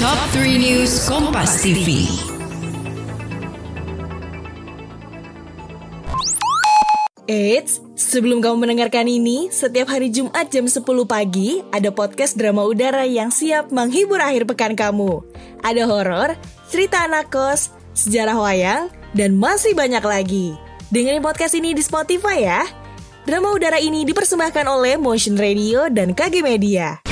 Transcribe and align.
Top 0.00 0.16
3 0.32 0.56
News 0.56 1.04
Kompas 1.04 1.60
TV. 1.60 2.08
Eits, 7.28 7.84
sebelum 8.00 8.40
kamu 8.40 8.64
mendengarkan 8.64 9.04
ini, 9.04 9.52
setiap 9.52 9.92
hari 9.92 10.08
Jumat 10.08 10.48
jam 10.48 10.64
10 10.64 10.80
pagi 11.04 11.60
ada 11.68 11.92
podcast 11.92 12.32
drama 12.32 12.64
udara 12.64 13.04
yang 13.04 13.28
siap 13.28 13.68
menghibur 13.68 14.24
akhir 14.24 14.48
pekan 14.48 14.72
kamu. 14.72 15.20
Ada 15.60 15.84
horor, 15.84 16.32
cerita 16.72 17.04
anak 17.04 17.28
kos, 17.28 17.68
sejarah 17.92 18.40
wayang, 18.40 18.88
dan 19.12 19.36
masih 19.36 19.76
banyak 19.76 20.00
lagi. 20.00 20.56
Dengerin 20.88 21.20
podcast 21.20 21.52
ini 21.52 21.76
di 21.76 21.84
Spotify 21.84 22.40
ya. 22.40 22.64
Drama 23.28 23.52
udara 23.52 23.76
ini 23.76 24.08
dipersembahkan 24.08 24.64
oleh 24.64 24.96
Motion 24.96 25.36
Radio 25.36 25.92
dan 25.92 26.16
KG 26.16 26.40
Media. 26.40 27.09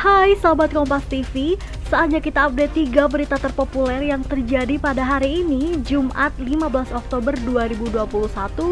Hai 0.00 0.32
sahabat 0.40 0.72
Kompas 0.72 1.04
TV, 1.12 1.60
saatnya 1.92 2.24
kita 2.24 2.48
update 2.48 2.88
3 2.88 3.04
berita 3.04 3.36
terpopuler 3.36 4.00
yang 4.00 4.24
terjadi 4.24 4.80
pada 4.80 5.04
hari 5.04 5.44
ini, 5.44 5.76
Jumat 5.84 6.32
15 6.40 6.96
Oktober 6.96 7.36
2021 7.44 8.08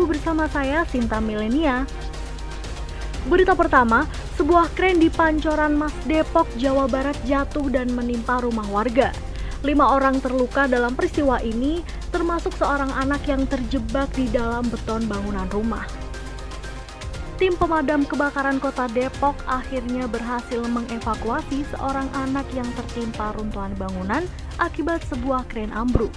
bersama 0.08 0.48
saya 0.48 0.88
Sinta 0.88 1.20
Milenia. 1.20 1.84
Berita 3.28 3.52
pertama, 3.52 4.08
sebuah 4.40 4.72
kren 4.72 5.04
di 5.04 5.12
Pancoran 5.12 5.76
Mas 5.76 5.92
Depok, 6.08 6.48
Jawa 6.56 6.88
Barat 6.88 7.20
jatuh 7.28 7.68
dan 7.68 7.92
menimpa 7.92 8.40
rumah 8.40 8.64
warga. 8.72 9.12
Lima 9.60 9.84
orang 9.84 10.24
terluka 10.24 10.64
dalam 10.64 10.96
peristiwa 10.96 11.44
ini, 11.44 11.84
termasuk 12.08 12.56
seorang 12.56 12.88
anak 12.96 13.20
yang 13.28 13.44
terjebak 13.44 14.08
di 14.16 14.32
dalam 14.32 14.64
beton 14.72 15.04
bangunan 15.04 15.44
rumah 15.52 16.07
tim 17.38 17.54
pemadam 17.54 18.02
kebakaran 18.02 18.58
kota 18.58 18.90
Depok 18.90 19.38
akhirnya 19.46 20.10
berhasil 20.10 20.58
mengevakuasi 20.66 21.62
seorang 21.70 22.10
anak 22.10 22.44
yang 22.50 22.66
tertimpa 22.74 23.30
runtuhan 23.38 23.70
bangunan 23.78 24.26
akibat 24.58 25.06
sebuah 25.06 25.46
kren 25.46 25.70
ambruk. 25.70 26.10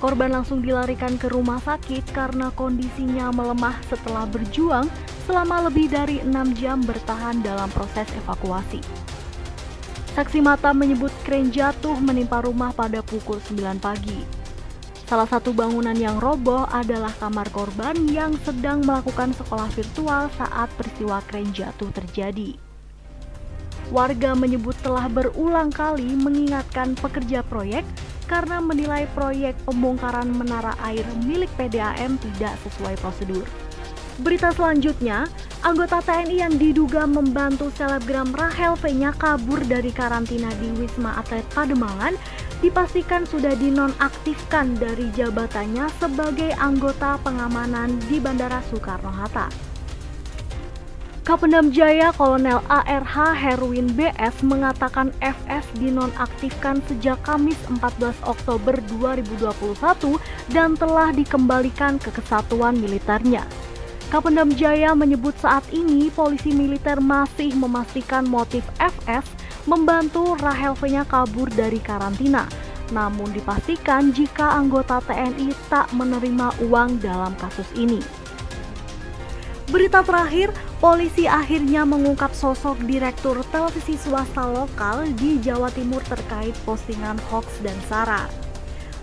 Korban 0.00 0.32
langsung 0.32 0.64
dilarikan 0.64 1.20
ke 1.20 1.28
rumah 1.28 1.60
sakit 1.60 2.16
karena 2.16 2.48
kondisinya 2.56 3.28
melemah 3.30 3.76
setelah 3.86 4.24
berjuang 4.24 4.88
selama 5.28 5.68
lebih 5.68 5.92
dari 5.92 6.18
enam 6.24 6.56
jam 6.56 6.80
bertahan 6.82 7.44
dalam 7.44 7.68
proses 7.70 8.08
evakuasi. 8.24 8.80
Saksi 10.16 10.40
mata 10.40 10.72
menyebut 10.72 11.12
kren 11.28 11.52
jatuh 11.52 11.94
menimpa 12.00 12.40
rumah 12.40 12.72
pada 12.72 13.04
pukul 13.04 13.36
9 13.38 13.78
pagi. 13.78 14.41
Salah 15.12 15.28
satu 15.28 15.52
bangunan 15.52 15.92
yang 15.92 16.16
roboh 16.24 16.64
adalah 16.72 17.12
kamar 17.20 17.44
korban 17.52 17.92
yang 18.08 18.32
sedang 18.48 18.80
melakukan 18.80 19.36
sekolah 19.36 19.68
virtual 19.76 20.32
saat 20.40 20.72
peristiwa 20.80 21.20
kren 21.28 21.52
jatuh 21.52 21.92
terjadi. 21.92 22.56
Warga 23.92 24.32
menyebut 24.32 24.72
telah 24.80 25.12
berulang 25.12 25.68
kali 25.68 26.16
mengingatkan 26.16 26.96
pekerja 26.96 27.44
proyek 27.44 27.84
karena 28.24 28.64
menilai 28.64 29.04
proyek 29.12 29.52
pembongkaran 29.68 30.32
menara 30.32 30.72
air 30.80 31.04
milik 31.28 31.52
PDAM 31.60 32.16
tidak 32.16 32.56
sesuai 32.64 32.96
prosedur. 33.04 33.44
Berita 34.24 34.48
selanjutnya, 34.56 35.28
anggota 35.60 36.00
TNI 36.00 36.36
yang 36.40 36.56
diduga 36.56 37.04
membantu 37.04 37.68
selebgram 37.76 38.32
Rahel 38.32 38.80
V-nya 38.80 39.12
kabur 39.20 39.60
dari 39.68 39.92
karantina 39.92 40.48
di 40.56 40.72
Wisma 40.80 41.20
Atlet 41.20 41.44
Pademangan 41.52 42.16
dipastikan 42.62 43.26
sudah 43.26 43.58
dinonaktifkan 43.58 44.78
dari 44.78 45.10
jabatannya 45.18 45.90
sebagai 45.98 46.54
anggota 46.56 47.18
pengamanan 47.26 47.98
di 48.06 48.22
Bandara 48.22 48.62
Soekarno-Hatta. 48.70 49.50
Kapendam 51.22 51.70
Jaya 51.70 52.10
Kolonel 52.14 52.58
ARH 52.66 53.14
Herwin 53.38 53.94
BS 53.94 54.42
mengatakan 54.42 55.14
FS 55.22 55.70
dinonaktifkan 55.78 56.82
sejak 56.90 57.18
Kamis 57.22 57.58
14 57.70 58.26
Oktober 58.26 58.74
2021 58.98 60.18
dan 60.50 60.74
telah 60.74 61.14
dikembalikan 61.14 62.02
ke 62.02 62.10
kesatuan 62.10 62.74
militernya. 62.74 63.46
Kapendam 64.10 64.50
Jaya 64.50 64.98
menyebut 64.98 65.38
saat 65.38 65.62
ini 65.70 66.10
polisi 66.10 66.50
militer 66.50 66.98
masih 66.98 67.54
memastikan 67.54 68.26
motif 68.26 68.66
FS 68.82 69.41
membantu 69.66 70.34
Rahel 70.38 70.74
V-nya 70.78 71.06
kabur 71.06 71.46
dari 71.52 71.78
karantina. 71.78 72.48
Namun 72.92 73.32
dipastikan 73.32 74.12
jika 74.12 74.58
anggota 74.58 75.00
TNI 75.00 75.48
tak 75.72 75.88
menerima 75.96 76.52
uang 76.68 77.00
dalam 77.00 77.32
kasus 77.40 77.66
ini. 77.78 78.02
Berita 79.72 80.04
terakhir, 80.04 80.52
polisi 80.84 81.24
akhirnya 81.24 81.88
mengungkap 81.88 82.36
sosok 82.36 82.84
direktur 82.84 83.40
televisi 83.48 83.96
swasta 83.96 84.44
lokal 84.44 85.08
di 85.16 85.40
Jawa 85.40 85.72
Timur 85.72 86.04
terkait 86.04 86.52
postingan 86.68 87.16
hoax 87.32 87.48
dan 87.64 87.78
sara. 87.88 88.28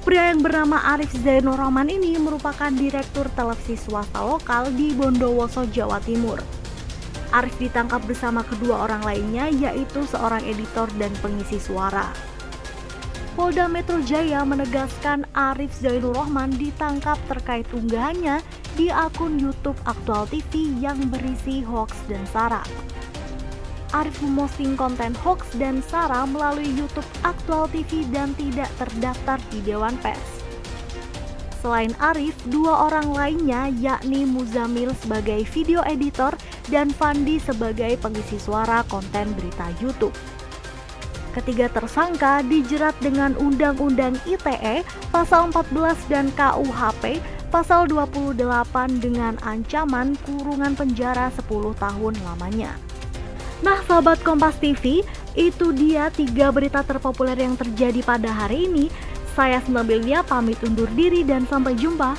Pria 0.06 0.30
yang 0.30 0.46
bernama 0.46 0.78
Arif 0.94 1.10
Zainur 1.26 1.58
Rahman 1.58 1.90
ini 1.90 2.22
merupakan 2.22 2.70
direktur 2.70 3.26
televisi 3.34 3.82
swasta 3.82 4.22
lokal 4.22 4.70
di 4.78 4.94
Bondowoso, 4.94 5.66
Jawa 5.74 5.98
Timur. 6.06 6.59
Arif 7.30 7.54
ditangkap 7.62 8.02
bersama 8.10 8.42
kedua 8.42 8.90
orang 8.90 9.06
lainnya 9.06 9.54
yaitu 9.54 10.02
seorang 10.10 10.42
editor 10.50 10.90
dan 10.98 11.14
pengisi 11.22 11.62
suara. 11.62 12.10
Polda 13.38 13.70
Metro 13.70 14.02
Jaya 14.04 14.42
menegaskan 14.44 15.24
Arif 15.32 15.72
Zainur 15.78 16.12
Rahman 16.18 16.52
ditangkap 16.58 17.16
terkait 17.30 17.70
unggahannya 17.72 18.42
di 18.74 18.90
akun 18.90 19.38
YouTube 19.38 19.78
Aktual 19.86 20.28
TV 20.28 20.74
yang 20.82 20.98
berisi 21.08 21.62
hoax 21.64 21.94
dan 22.10 22.26
sara. 22.34 22.66
Arif 23.96 24.20
memosting 24.22 24.78
konten 24.78 25.16
hoax 25.22 25.50
dan 25.58 25.82
sara 25.86 26.26
melalui 26.28 26.68
YouTube 26.74 27.08
Aktual 27.22 27.70
TV 27.72 28.06
dan 28.10 28.34
tidak 28.38 28.70
terdaftar 28.82 29.38
di 29.54 29.62
Dewan 29.66 29.96
Pers. 30.02 30.39
Selain 31.60 31.92
Arif, 32.00 32.40
dua 32.48 32.88
orang 32.88 33.12
lainnya 33.12 33.68
yakni 33.68 34.24
Muzamil 34.24 34.96
sebagai 35.04 35.44
video 35.52 35.84
editor 35.84 36.32
dan 36.72 36.88
Fandi 36.88 37.36
sebagai 37.36 38.00
pengisi 38.00 38.40
suara 38.40 38.80
konten 38.88 39.36
berita 39.36 39.68
YouTube. 39.84 40.16
Ketiga 41.36 41.68
tersangka 41.70 42.42
dijerat 42.48 42.96
dengan 43.04 43.36
Undang-Undang 43.38 44.18
ITE 44.26 44.88
pasal 45.12 45.52
14 45.52 46.00
dan 46.10 46.32
KUHP 46.34 47.22
pasal 47.54 47.86
28 47.92 48.40
dengan 49.04 49.36
ancaman 49.44 50.16
kurungan 50.26 50.74
penjara 50.74 51.30
10 51.36 51.76
tahun 51.76 52.14
lamanya. 52.24 52.72
Nah, 53.60 53.84
sahabat 53.84 54.24
Kompas 54.24 54.56
TV, 54.58 55.04
itu 55.36 55.68
dia 55.76 56.08
tiga 56.10 56.50
berita 56.50 56.82
terpopuler 56.82 57.36
yang 57.36 57.60
terjadi 57.60 58.02
pada 58.02 58.32
hari 58.32 58.72
ini. 58.72 58.88
Saya 59.40 59.64
Senambilnya 59.64 60.20
pamit 60.28 60.60
undur 60.68 60.92
diri 61.00 61.24
dan 61.24 61.48
sampai 61.48 61.72
jumpa. 61.80 62.12